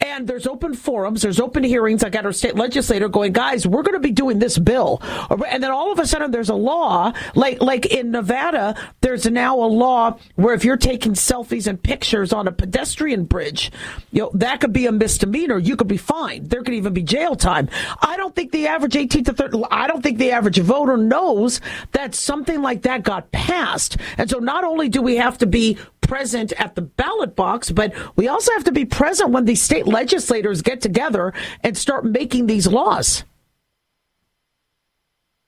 [0.00, 2.04] And there's open forums, there's open hearings.
[2.04, 5.00] I got our state legislator going, guys, we're going to be doing this bill.
[5.48, 9.58] And then all of a sudden there's a law, like, like in Nevada, there's now
[9.58, 13.72] a law where if you're taking selfies and pictures on a pedestrian bridge,
[14.12, 15.58] you know, that could be a misdemeanor.
[15.58, 16.50] You could be fined.
[16.50, 17.68] There could even be jail time.
[18.00, 21.60] I don't think the average 18 to 30, I don't think the average voter knows
[21.92, 23.96] that something like that got passed.
[24.18, 27.94] And so not only do we have to be present at the ballot box, but
[28.16, 31.32] we also have to be present when the state legislators get together
[31.62, 33.24] and start making these laws.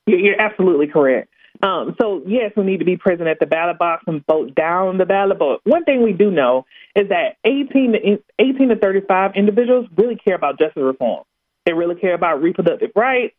[0.06, 1.28] You're absolutely correct.
[1.62, 4.98] Um, so yes, we need to be present at the ballot box and vote down
[4.98, 5.38] the ballot.
[5.38, 10.16] But one thing we do know is that 18 to 18 to 35 individuals really
[10.16, 11.24] care about justice reform.
[11.64, 13.34] They really care about reproductive rights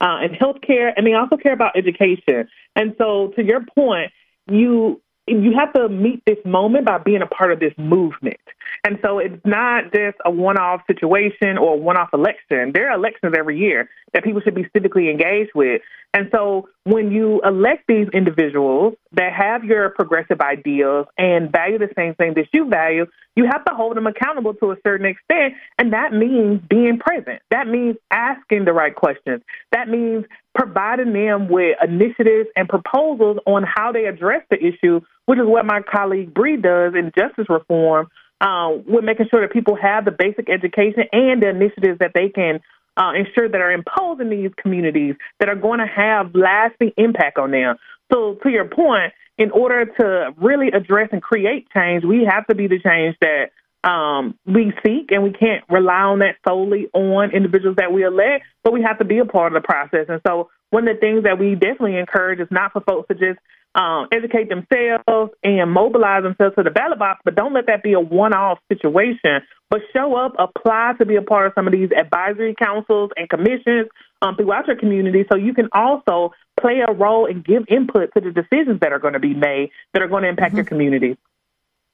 [0.00, 2.48] uh, and health care, and they also care about education.
[2.76, 4.12] And so, to your point,
[4.50, 5.00] you
[5.30, 8.40] you have to meet this moment by being a part of this movement.
[8.84, 12.72] And so it's not just a one off situation or one off election.
[12.72, 15.82] There are elections every year that people should be civically engaged with.
[16.12, 21.90] And so when you elect these individuals that have your progressive ideals and value the
[21.96, 23.06] same thing that you value,
[23.36, 25.54] you have to hold them accountable to a certain extent.
[25.78, 27.42] And that means being present.
[27.50, 29.42] That means asking the right questions.
[29.70, 30.24] That means
[30.54, 35.00] providing them with initiatives and proposals on how they address the issue,
[35.30, 38.08] which is what my colleague Bree does in justice reform.
[38.40, 42.30] Uh, we're making sure that people have the basic education and the initiatives that they
[42.30, 42.58] can
[42.96, 47.38] uh, ensure that are imposed in these communities that are going to have lasting impact
[47.38, 47.76] on them.
[48.12, 52.56] So, to your point, in order to really address and create change, we have to
[52.56, 57.30] be the change that um, we seek, and we can't rely on that solely on
[57.30, 60.06] individuals that we elect, but we have to be a part of the process.
[60.08, 63.14] And so, one of the things that we definitely encourage is not for folks to
[63.14, 63.38] just
[63.74, 67.92] um, educate themselves and mobilize themselves to the ballot box, but don't let that be
[67.92, 69.40] a one-off situation.
[69.68, 73.28] But show up, apply to be a part of some of these advisory councils and
[73.28, 73.88] commissions
[74.22, 78.20] um, throughout your community, so you can also play a role and give input to
[78.20, 80.56] the decisions that are going to be made that are going to impact mm-hmm.
[80.58, 81.16] your community.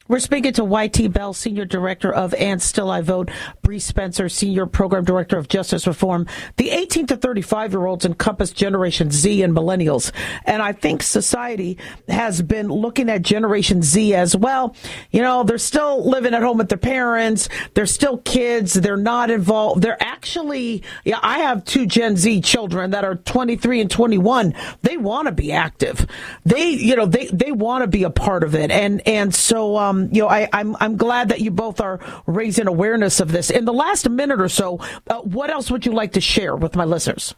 [0.08, 3.28] We're speaking to YT Bell, Senior Director of And Still I Vote,
[3.62, 6.28] Bree Spencer, Senior Program Director of Justice Reform.
[6.58, 10.12] The 18 to 35 year olds encompass Generation Z and Millennials.
[10.44, 14.76] And I think society has been looking at Generation Z as well.
[15.10, 17.48] You know, they're still living at home with their parents.
[17.74, 18.74] They're still kids.
[18.74, 19.82] They're not involved.
[19.82, 24.54] They're actually, yeah, I have two Gen Z children that are 23 and 21.
[24.82, 26.06] They want to be active.
[26.44, 28.70] They, you know, they, they want to be a part of it.
[28.70, 32.00] And, and so, um, um, you know, I, I'm I'm glad that you both are
[32.26, 33.50] raising awareness of this.
[33.50, 36.76] In the last minute or so, uh, what else would you like to share with
[36.76, 37.34] my listeners?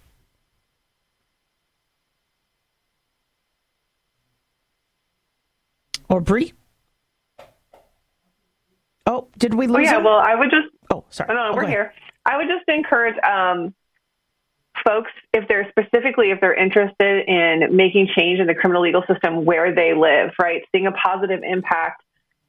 [6.08, 6.54] Or Bree?
[9.06, 9.76] Oh, did we lose?
[9.76, 9.98] Oh, yeah.
[9.98, 10.04] Him?
[10.04, 10.68] Well, I would just.
[10.90, 11.30] Oh, sorry.
[11.30, 11.92] Oh, no, we're here.
[12.26, 13.74] I would just encourage um,
[14.86, 19.44] folks, if they're specifically if they're interested in making change in the criminal legal system
[19.44, 22.02] where they live, right, seeing a positive impact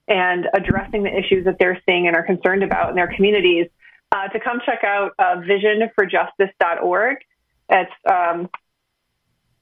[0.09, 3.67] and addressing the issues that they're seeing and are concerned about in their communities,
[4.11, 7.17] uh, to come check out uh, visionforjustice.org.
[7.69, 8.49] It's um,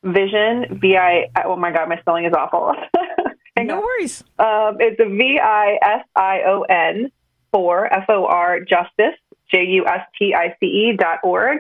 [0.04, 2.74] vision, V I, oh my God, my spelling is awful.
[3.58, 4.24] no worries.
[4.40, 7.12] Um, it's V I S I O N
[7.52, 9.20] for F O R justice,
[9.52, 11.60] J U S T I C E dot org.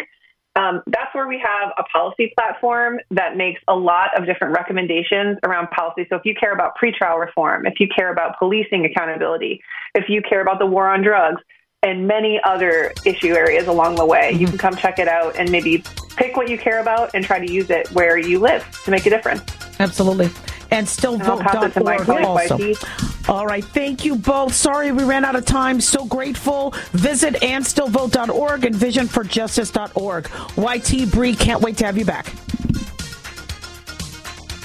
[0.58, 5.38] Um, that's where we have a policy platform that makes a lot of different recommendations
[5.46, 6.08] around policy.
[6.10, 9.62] So if you care about pretrial reform, if you care about policing accountability,
[9.94, 11.42] if you care about the war on drugs,
[11.84, 15.52] and many other issue areas along the way, you can come check it out and
[15.52, 15.84] maybe
[16.16, 19.06] pick what you care about and try to use it where you live to make
[19.06, 19.44] a difference.
[19.80, 20.28] Absolutely
[20.72, 21.44] and still vote.
[22.24, 22.58] also.
[23.28, 23.64] All right.
[23.64, 24.54] Thank you both.
[24.54, 25.82] Sorry we ran out of time.
[25.82, 26.74] So grateful.
[26.92, 30.30] Visit andstillvote.org and visionforjustice.org.
[30.58, 32.28] YT Bree, can't wait to have you back.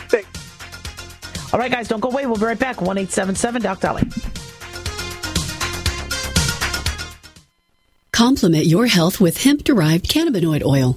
[0.08, 1.52] Thanks.
[1.52, 2.26] All right, guys, don't go away.
[2.26, 2.80] We'll be right back.
[2.80, 4.02] 1 877 Doc Dolly.
[8.12, 10.96] Complement your health with hemp derived cannabinoid oil.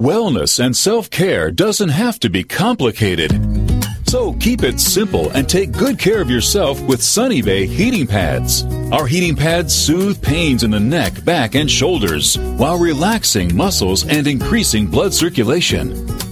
[0.00, 3.32] Wellness and self care doesn't have to be complicated.
[4.06, 8.64] So keep it simple and take good care of yourself with Sunny Bay heating pads.
[8.92, 14.26] Our heating pads soothe pains in the neck, back, and shoulders while relaxing muscles and
[14.26, 16.06] increasing blood circulation.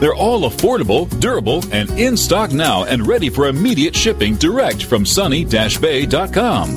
[0.00, 5.04] They're all affordable, durable, and in stock now and ready for immediate shipping direct from
[5.04, 6.76] sunny-bay.com.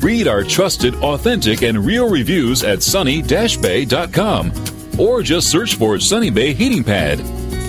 [0.00, 4.52] Read our trusted, authentic, and real reviews at sunny-bay.com
[4.98, 7.18] or just search for Sunny Bay Heating Pad.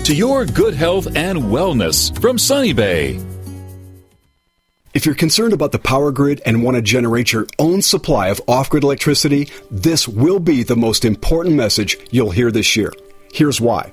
[0.06, 3.20] To your good health and wellness from Sunny Bay.
[4.94, 8.42] If you're concerned about the power grid and want to generate your own supply of
[8.46, 12.92] off grid electricity, this will be the most important message you'll hear this year.
[13.32, 13.92] Here's why.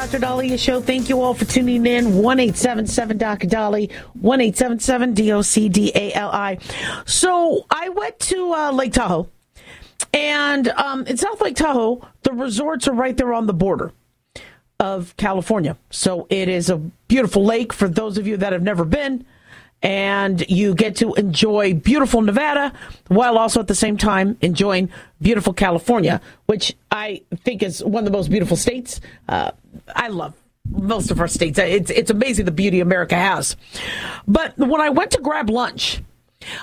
[0.00, 0.18] Dr.
[0.18, 0.80] Daliah Show.
[0.80, 2.22] Thank you all for tuning in.
[2.22, 3.46] 1 877 Dr.
[3.46, 6.56] Dolly, 1 877 D O C D A L I.
[7.04, 9.28] So I went to uh, Lake Tahoe,
[10.14, 13.92] and um, in South Lake Tahoe, the resorts are right there on the border
[14.78, 15.76] of California.
[15.90, 19.26] So it is a beautiful lake for those of you that have never been.
[19.82, 22.72] And you get to enjoy beautiful Nevada
[23.08, 24.90] while also at the same time enjoying
[25.22, 29.00] beautiful California, which I think is one of the most beautiful states.
[29.26, 29.52] Uh,
[29.96, 30.34] I love
[30.68, 31.58] most of our states.
[31.58, 33.56] It's, it's amazing the beauty America has.
[34.28, 36.02] But when I went to grab lunch,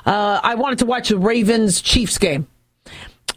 [0.05, 2.47] uh, I wanted to watch the Ravens Chiefs game.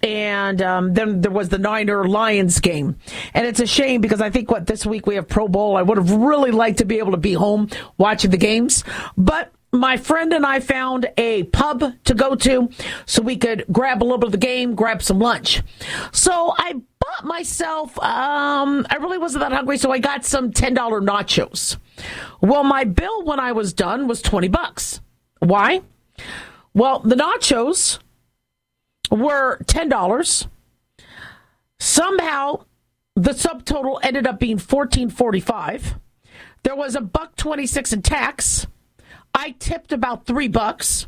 [0.02, 2.96] and um, then there was the Niner Lions game.
[3.34, 5.76] And it's a shame because I think what this week we have Pro Bowl.
[5.76, 7.68] I would have really liked to be able to be home
[7.98, 8.84] watching the games,
[9.16, 12.70] but my friend and I found a pub to go to
[13.06, 15.62] so we could grab a little bit of the game, grab some lunch.
[16.12, 20.74] So I bought myself, um, I really wasn't that hungry, so I got some $10
[20.74, 21.76] nachos.
[22.40, 25.00] Well, my bill when I was done was 20 bucks.
[25.38, 25.82] Why?
[26.74, 27.98] Well, the nachos
[29.10, 30.46] were $10.
[31.78, 32.64] Somehow
[33.16, 35.98] the subtotal ended up being 14.45.
[36.62, 38.66] There was a buck 26 in tax.
[39.34, 41.06] I tipped about 3 bucks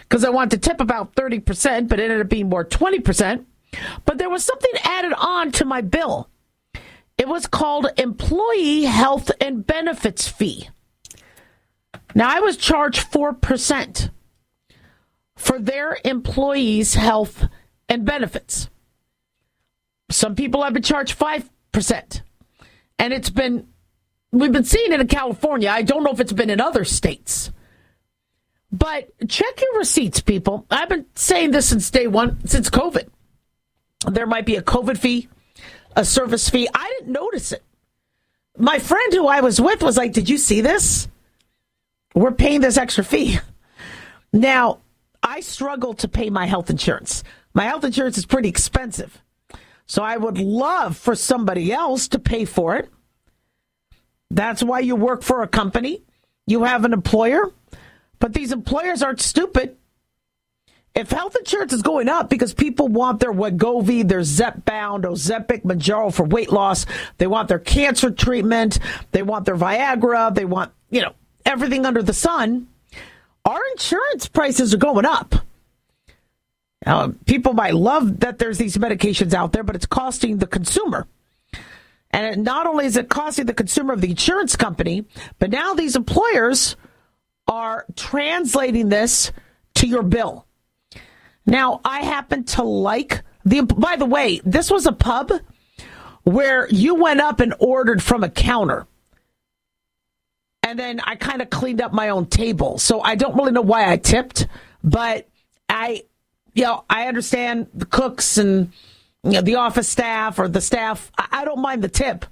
[0.00, 3.44] because I wanted to tip about 30%, but it ended up being more 20%.
[4.04, 6.28] But there was something added on to my bill.
[7.18, 10.68] It was called employee health and benefits fee.
[12.14, 14.10] Now I was charged 4%
[15.36, 17.48] for their employees' health
[17.88, 18.68] and benefits.
[20.10, 22.22] Some people have been charged 5%.
[22.98, 23.68] And it's been,
[24.32, 25.70] we've been seeing it in California.
[25.70, 27.50] I don't know if it's been in other states.
[28.72, 30.66] But check your receipts, people.
[30.70, 33.08] I've been saying this since day one, since COVID.
[34.10, 35.28] There might be a COVID fee,
[35.94, 36.68] a service fee.
[36.74, 37.62] I didn't notice it.
[38.56, 41.08] My friend who I was with was like, Did you see this?
[42.14, 43.38] We're paying this extra fee.
[44.32, 44.78] Now,
[45.22, 47.22] I struggle to pay my health insurance.
[47.54, 49.22] My health insurance is pretty expensive.
[49.86, 52.90] So I would love for somebody else to pay for it.
[54.32, 56.02] That's why you work for a company.
[56.46, 57.52] You have an employer.
[58.18, 59.76] But these employers aren't stupid.
[60.94, 66.12] If health insurance is going up because people want their Wegovy, their Zepbound, Ozempic, Mounjaro
[66.12, 66.84] for weight loss,
[67.18, 68.78] they want their cancer treatment,
[69.12, 71.14] they want their Viagra, they want, you know,
[71.46, 72.68] everything under the sun,
[73.44, 75.34] our insurance prices are going up.
[77.24, 81.06] People might love that there's these medications out there, but it's costing the consumer.
[82.12, 85.04] And not only is it costing the consumer of the insurance company,
[85.38, 86.76] but now these employers
[87.48, 89.32] are translating this
[89.76, 90.46] to your bill.
[91.46, 95.32] Now, I happen to like the, by the way, this was a pub
[96.22, 98.86] where you went up and ordered from a counter
[100.62, 102.78] and then I kind of cleaned up my own table.
[102.78, 104.46] So I don't really know why I tipped,
[104.82, 105.28] but
[105.68, 106.04] I,
[106.54, 108.72] you know, I understand the cooks and
[109.22, 111.10] the office staff or the staff.
[111.16, 112.24] I, I don't mind the tip,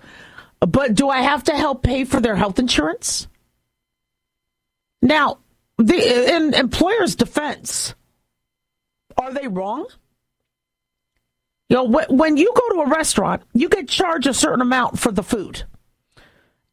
[0.61, 3.29] but do I have to help pay for their health insurance?
[5.03, 5.39] Now,
[5.79, 7.95] the in employer's defense,
[9.17, 9.87] are they wrong?
[11.69, 15.13] You know, when you go to a restaurant, you get charged a certain amount for
[15.13, 15.63] the food,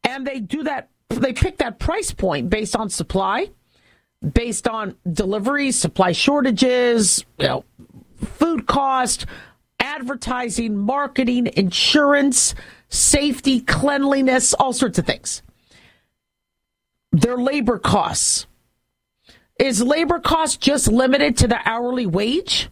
[0.02, 3.50] and they do that they pick that price point based on supply,
[4.32, 7.64] based on delivery, supply shortages, you know,
[8.16, 9.26] food cost,
[9.96, 12.54] advertising, marketing, insurance,
[12.88, 15.42] safety, cleanliness, all sorts of things.
[17.12, 18.46] Their labor costs.
[19.58, 22.68] Is labor cost just limited to the hourly wage?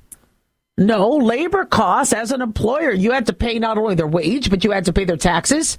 [0.79, 4.63] No, labor costs as an employer, you had to pay not only their wage, but
[4.63, 5.79] you had to pay their taxes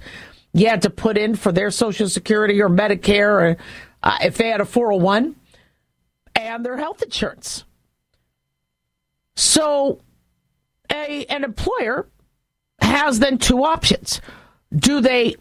[0.52, 3.56] you had to put in for their Social Security or Medicare, or
[4.02, 5.36] uh, if they had a 401,
[6.34, 7.64] and their health insurance.
[9.36, 10.00] So,
[10.92, 12.08] a an employer
[12.80, 14.20] has then two options.
[14.74, 15.36] Do they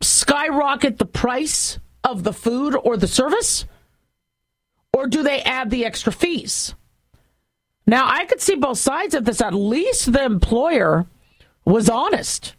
[0.00, 3.66] skyrocket the price of the food or the service?
[4.92, 6.74] Or do they add the extra fees?
[7.86, 9.40] Now, I could see both sides of this.
[9.40, 11.06] At least the employer
[11.64, 12.54] was honest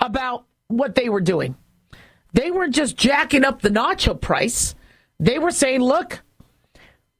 [0.00, 1.56] about what they were doing.
[2.32, 4.74] They weren't just jacking up the nacho price.
[5.20, 6.22] They were saying, look,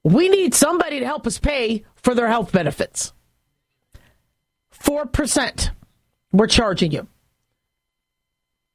[0.03, 3.13] we need somebody to help us pay for their health benefits.
[4.93, 5.71] 4%
[6.33, 7.07] we're charging you.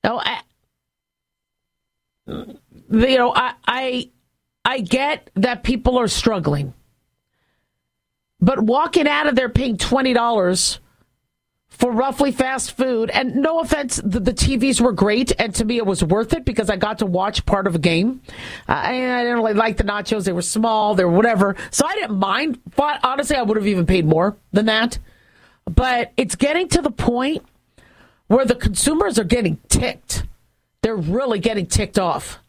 [0.04, 0.42] Now, I,
[2.28, 4.10] you know, I, I,
[4.64, 6.74] I get that people are struggling.
[8.40, 10.80] But walking out of there paying $20
[11.70, 13.10] for roughly fast food.
[13.12, 16.46] And no offense, the, the, TVs were great, and to me it was worth it
[16.46, 18.22] because I got to watch part of a game.
[18.68, 21.86] Uh, and I didn't really like the nachos; they were small, they were whatever, so
[21.86, 22.60] I didn't mind.
[22.76, 24.98] But honestly, I would have even paid more than that.
[25.68, 27.44] But it's getting to the point
[28.28, 30.24] where the consumers are getting ticked.
[30.82, 32.40] They're really getting ticked off.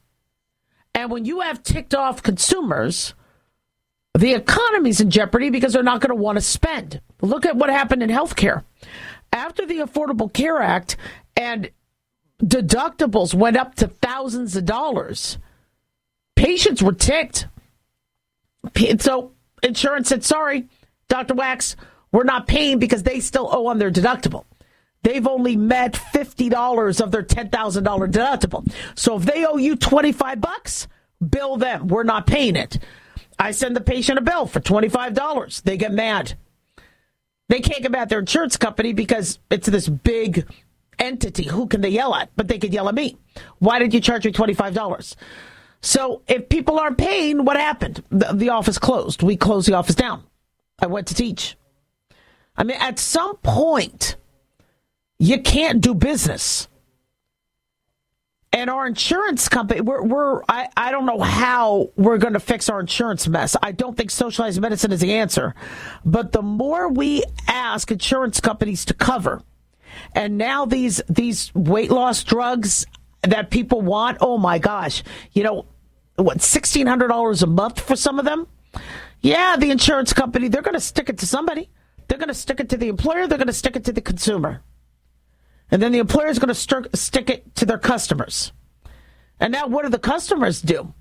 [0.95, 3.15] And when you have ticked off consumers,
[4.17, 7.01] the economy's in jeopardy because they're not going to want to spend.
[7.21, 8.65] Look at what happened in healthcare
[9.33, 10.97] after the Affordable Care Act
[11.37, 11.71] and
[12.43, 15.39] deductibles went up to thousands of dollars,
[16.37, 17.47] patients were ticked.
[18.99, 20.69] So insurance said, sorry,
[21.09, 21.35] Dr.
[21.35, 21.75] Wachs,
[22.13, 24.45] we're not paying because they still owe on their deductible.
[25.03, 27.51] They've only met $50 of their $10,000
[28.11, 28.73] deductible.
[28.95, 30.89] So if they owe you 25 bucks,
[31.27, 31.89] bill them.
[31.89, 32.79] We're not paying it.
[33.39, 35.63] I send the patient a bill for $25.
[35.63, 36.37] They get mad.
[37.49, 40.47] They can't get mad at their insurance company because it's this big
[40.99, 41.45] entity.
[41.45, 42.31] Who can they yell at?
[42.37, 43.17] But they could yell at me.
[43.59, 45.15] Why did you charge me $25?
[45.81, 48.03] So if people aren't paying, what happened?
[48.11, 49.23] The, the office closed.
[49.23, 50.25] We closed the office down.
[50.81, 51.57] I went to teach.
[52.59, 54.17] I mean, at some point,
[55.19, 56.69] you can't do business.
[58.53, 62.69] And our insurance company, we're, we're I, I don't know how we're going to fix
[62.69, 63.55] our insurance mess.
[63.63, 65.55] I don't think socialized medicine is the answer.
[66.05, 69.43] But the more we ask insurance companies to cover,
[70.13, 72.87] and now these these weight loss drugs
[73.23, 75.67] that people want, oh my gosh, you know,
[76.17, 78.47] what, $1,600 a month for some of them?
[79.21, 81.69] Yeah, the insurance company, they're going to stick it to somebody.
[82.09, 84.01] They're going to stick it to the employer, they're going to stick it to the
[84.01, 84.63] consumer.
[85.71, 88.53] And then the employer is going to st- stick it to their customers.
[89.39, 90.95] And now, what do the customers do?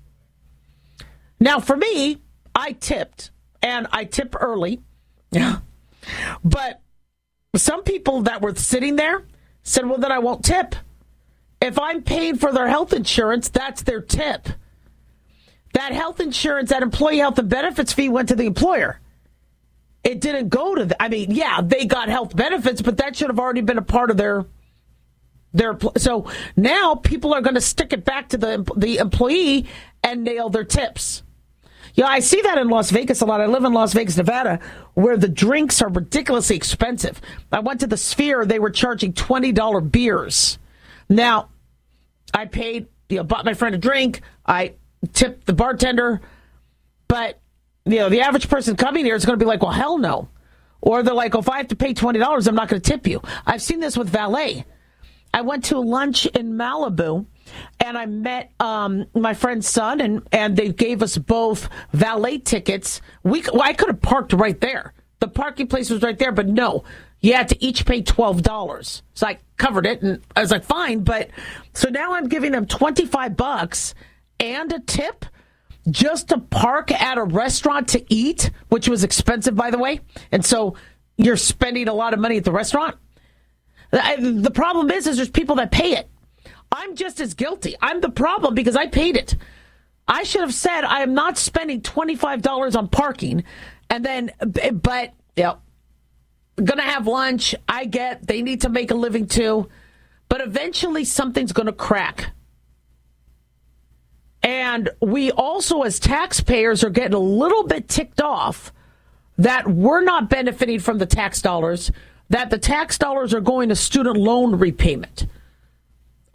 [1.40, 2.20] Now, for me,
[2.54, 3.30] I tipped,
[3.62, 4.80] and I tip early.
[5.30, 5.58] Yeah.
[6.44, 6.80] But
[7.56, 9.24] some people that were sitting there
[9.62, 10.74] said, well, then I won't tip.
[11.60, 14.48] If I'm paying for their health insurance, that's their tip.
[15.74, 19.00] That health insurance, that employee health and benefits fee went to the employer.
[20.08, 23.28] It didn't go to the, I mean, yeah, they got health benefits, but that should
[23.28, 24.46] have already been a part of their
[25.52, 29.66] their so now people are going to stick it back to the the employee
[30.02, 31.22] and nail their tips.
[31.92, 33.42] Yeah, I see that in Las Vegas a lot.
[33.42, 34.60] I live in Las Vegas, Nevada,
[34.94, 37.20] where the drinks are ridiculously expensive.
[37.52, 40.58] I went to the Sphere; they were charging twenty dollar beers.
[41.10, 41.50] Now,
[42.32, 44.22] I paid, you know, bought my friend a drink.
[44.46, 44.72] I
[45.12, 46.22] tipped the bartender,
[47.08, 47.40] but
[47.88, 50.28] you know, the average person coming here is going to be like, "Well, hell no,"
[50.80, 52.90] or they're like, well, "If I have to pay twenty dollars, I'm not going to
[52.90, 54.64] tip you." I've seen this with valet.
[55.32, 57.26] I went to lunch in Malibu
[57.80, 63.00] and I met um, my friend's son, and, and they gave us both valet tickets.
[63.22, 64.92] We well, I could have parked right there.
[65.20, 66.84] The parking place was right there, but no,
[67.20, 69.02] you had to each pay twelve dollars.
[69.14, 71.00] So I covered it, and I was like, fine.
[71.00, 71.30] But
[71.74, 73.94] so now I'm giving them twenty five bucks
[74.40, 75.24] and a tip
[75.90, 80.00] just to park at a restaurant to eat, which was expensive, by the way.
[80.32, 80.76] And so
[81.16, 82.96] you're spending a lot of money at the restaurant.
[83.90, 86.08] The problem is, is there's people that pay it.
[86.70, 87.74] I'm just as guilty.
[87.80, 89.34] I'm the problem because I paid it.
[90.06, 93.44] I should have said I am not spending twenty five dollars on parking,
[93.90, 94.30] and then,
[94.72, 95.58] but know,
[96.62, 97.54] gonna have lunch.
[97.68, 99.68] I get they need to make a living too,
[100.28, 102.32] but eventually something's gonna crack.
[104.42, 108.72] And we also, as taxpayers, are getting a little bit ticked off
[109.36, 111.90] that we're not benefiting from the tax dollars
[112.30, 115.26] that the tax dollars are going to student loan repayment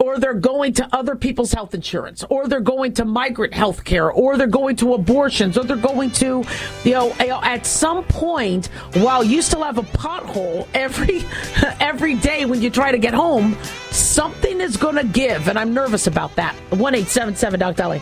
[0.03, 4.11] or they're going to other people's health insurance, or they're going to migrant health care,
[4.11, 6.43] or they're going to abortions, or they're going to,
[6.83, 11.23] you know, at some point, while you still have a pothole every
[11.79, 13.57] every day when you try to get home,
[13.91, 16.53] something is going to give, and I'm nervous about that.
[16.71, 18.01] One eight seven seven Doc Dolly.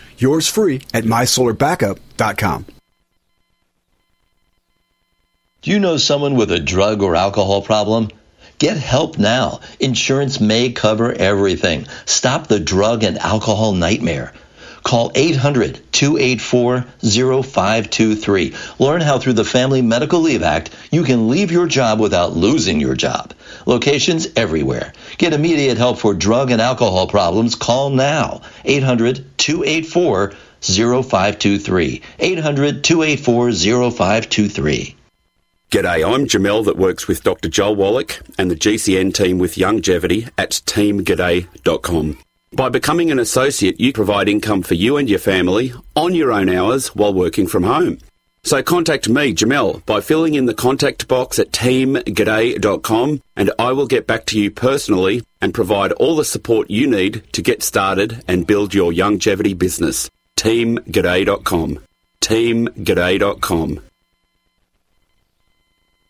[0.21, 2.65] Yours free at mysolarbackup.com.
[5.63, 8.09] Do you know someone with a drug or alcohol problem?
[8.59, 9.61] Get help now.
[9.79, 11.87] Insurance may cover everything.
[12.05, 14.33] Stop the drug and alcohol nightmare.
[14.83, 18.55] Call 800 284 0523.
[18.79, 22.79] Learn how through the Family Medical Leave Act you can leave your job without losing
[22.79, 23.33] your job.
[23.65, 24.93] Locations everywhere.
[25.17, 27.55] Get immediate help for drug and alcohol problems.
[27.55, 28.41] Call now.
[28.65, 32.01] 800 284 0523.
[32.19, 33.51] 800 284
[33.91, 34.95] 0523.
[35.71, 37.47] G'day, I'm Jamel that works with Dr.
[37.47, 42.17] Joel Wallach and the GCN team with Youngevity at teamg'day.com.
[42.53, 46.49] By becoming an associate, you provide income for you and your family on your own
[46.49, 47.99] hours while working from home.
[48.43, 53.87] So contact me, Jamel, by filling in the contact box at teamg'day.com and I will
[53.87, 58.21] get back to you personally and provide all the support you need to get started
[58.27, 60.09] and build your Youngevity business.
[60.37, 61.79] teamg'day.com.
[62.19, 63.79] teamg'day.com.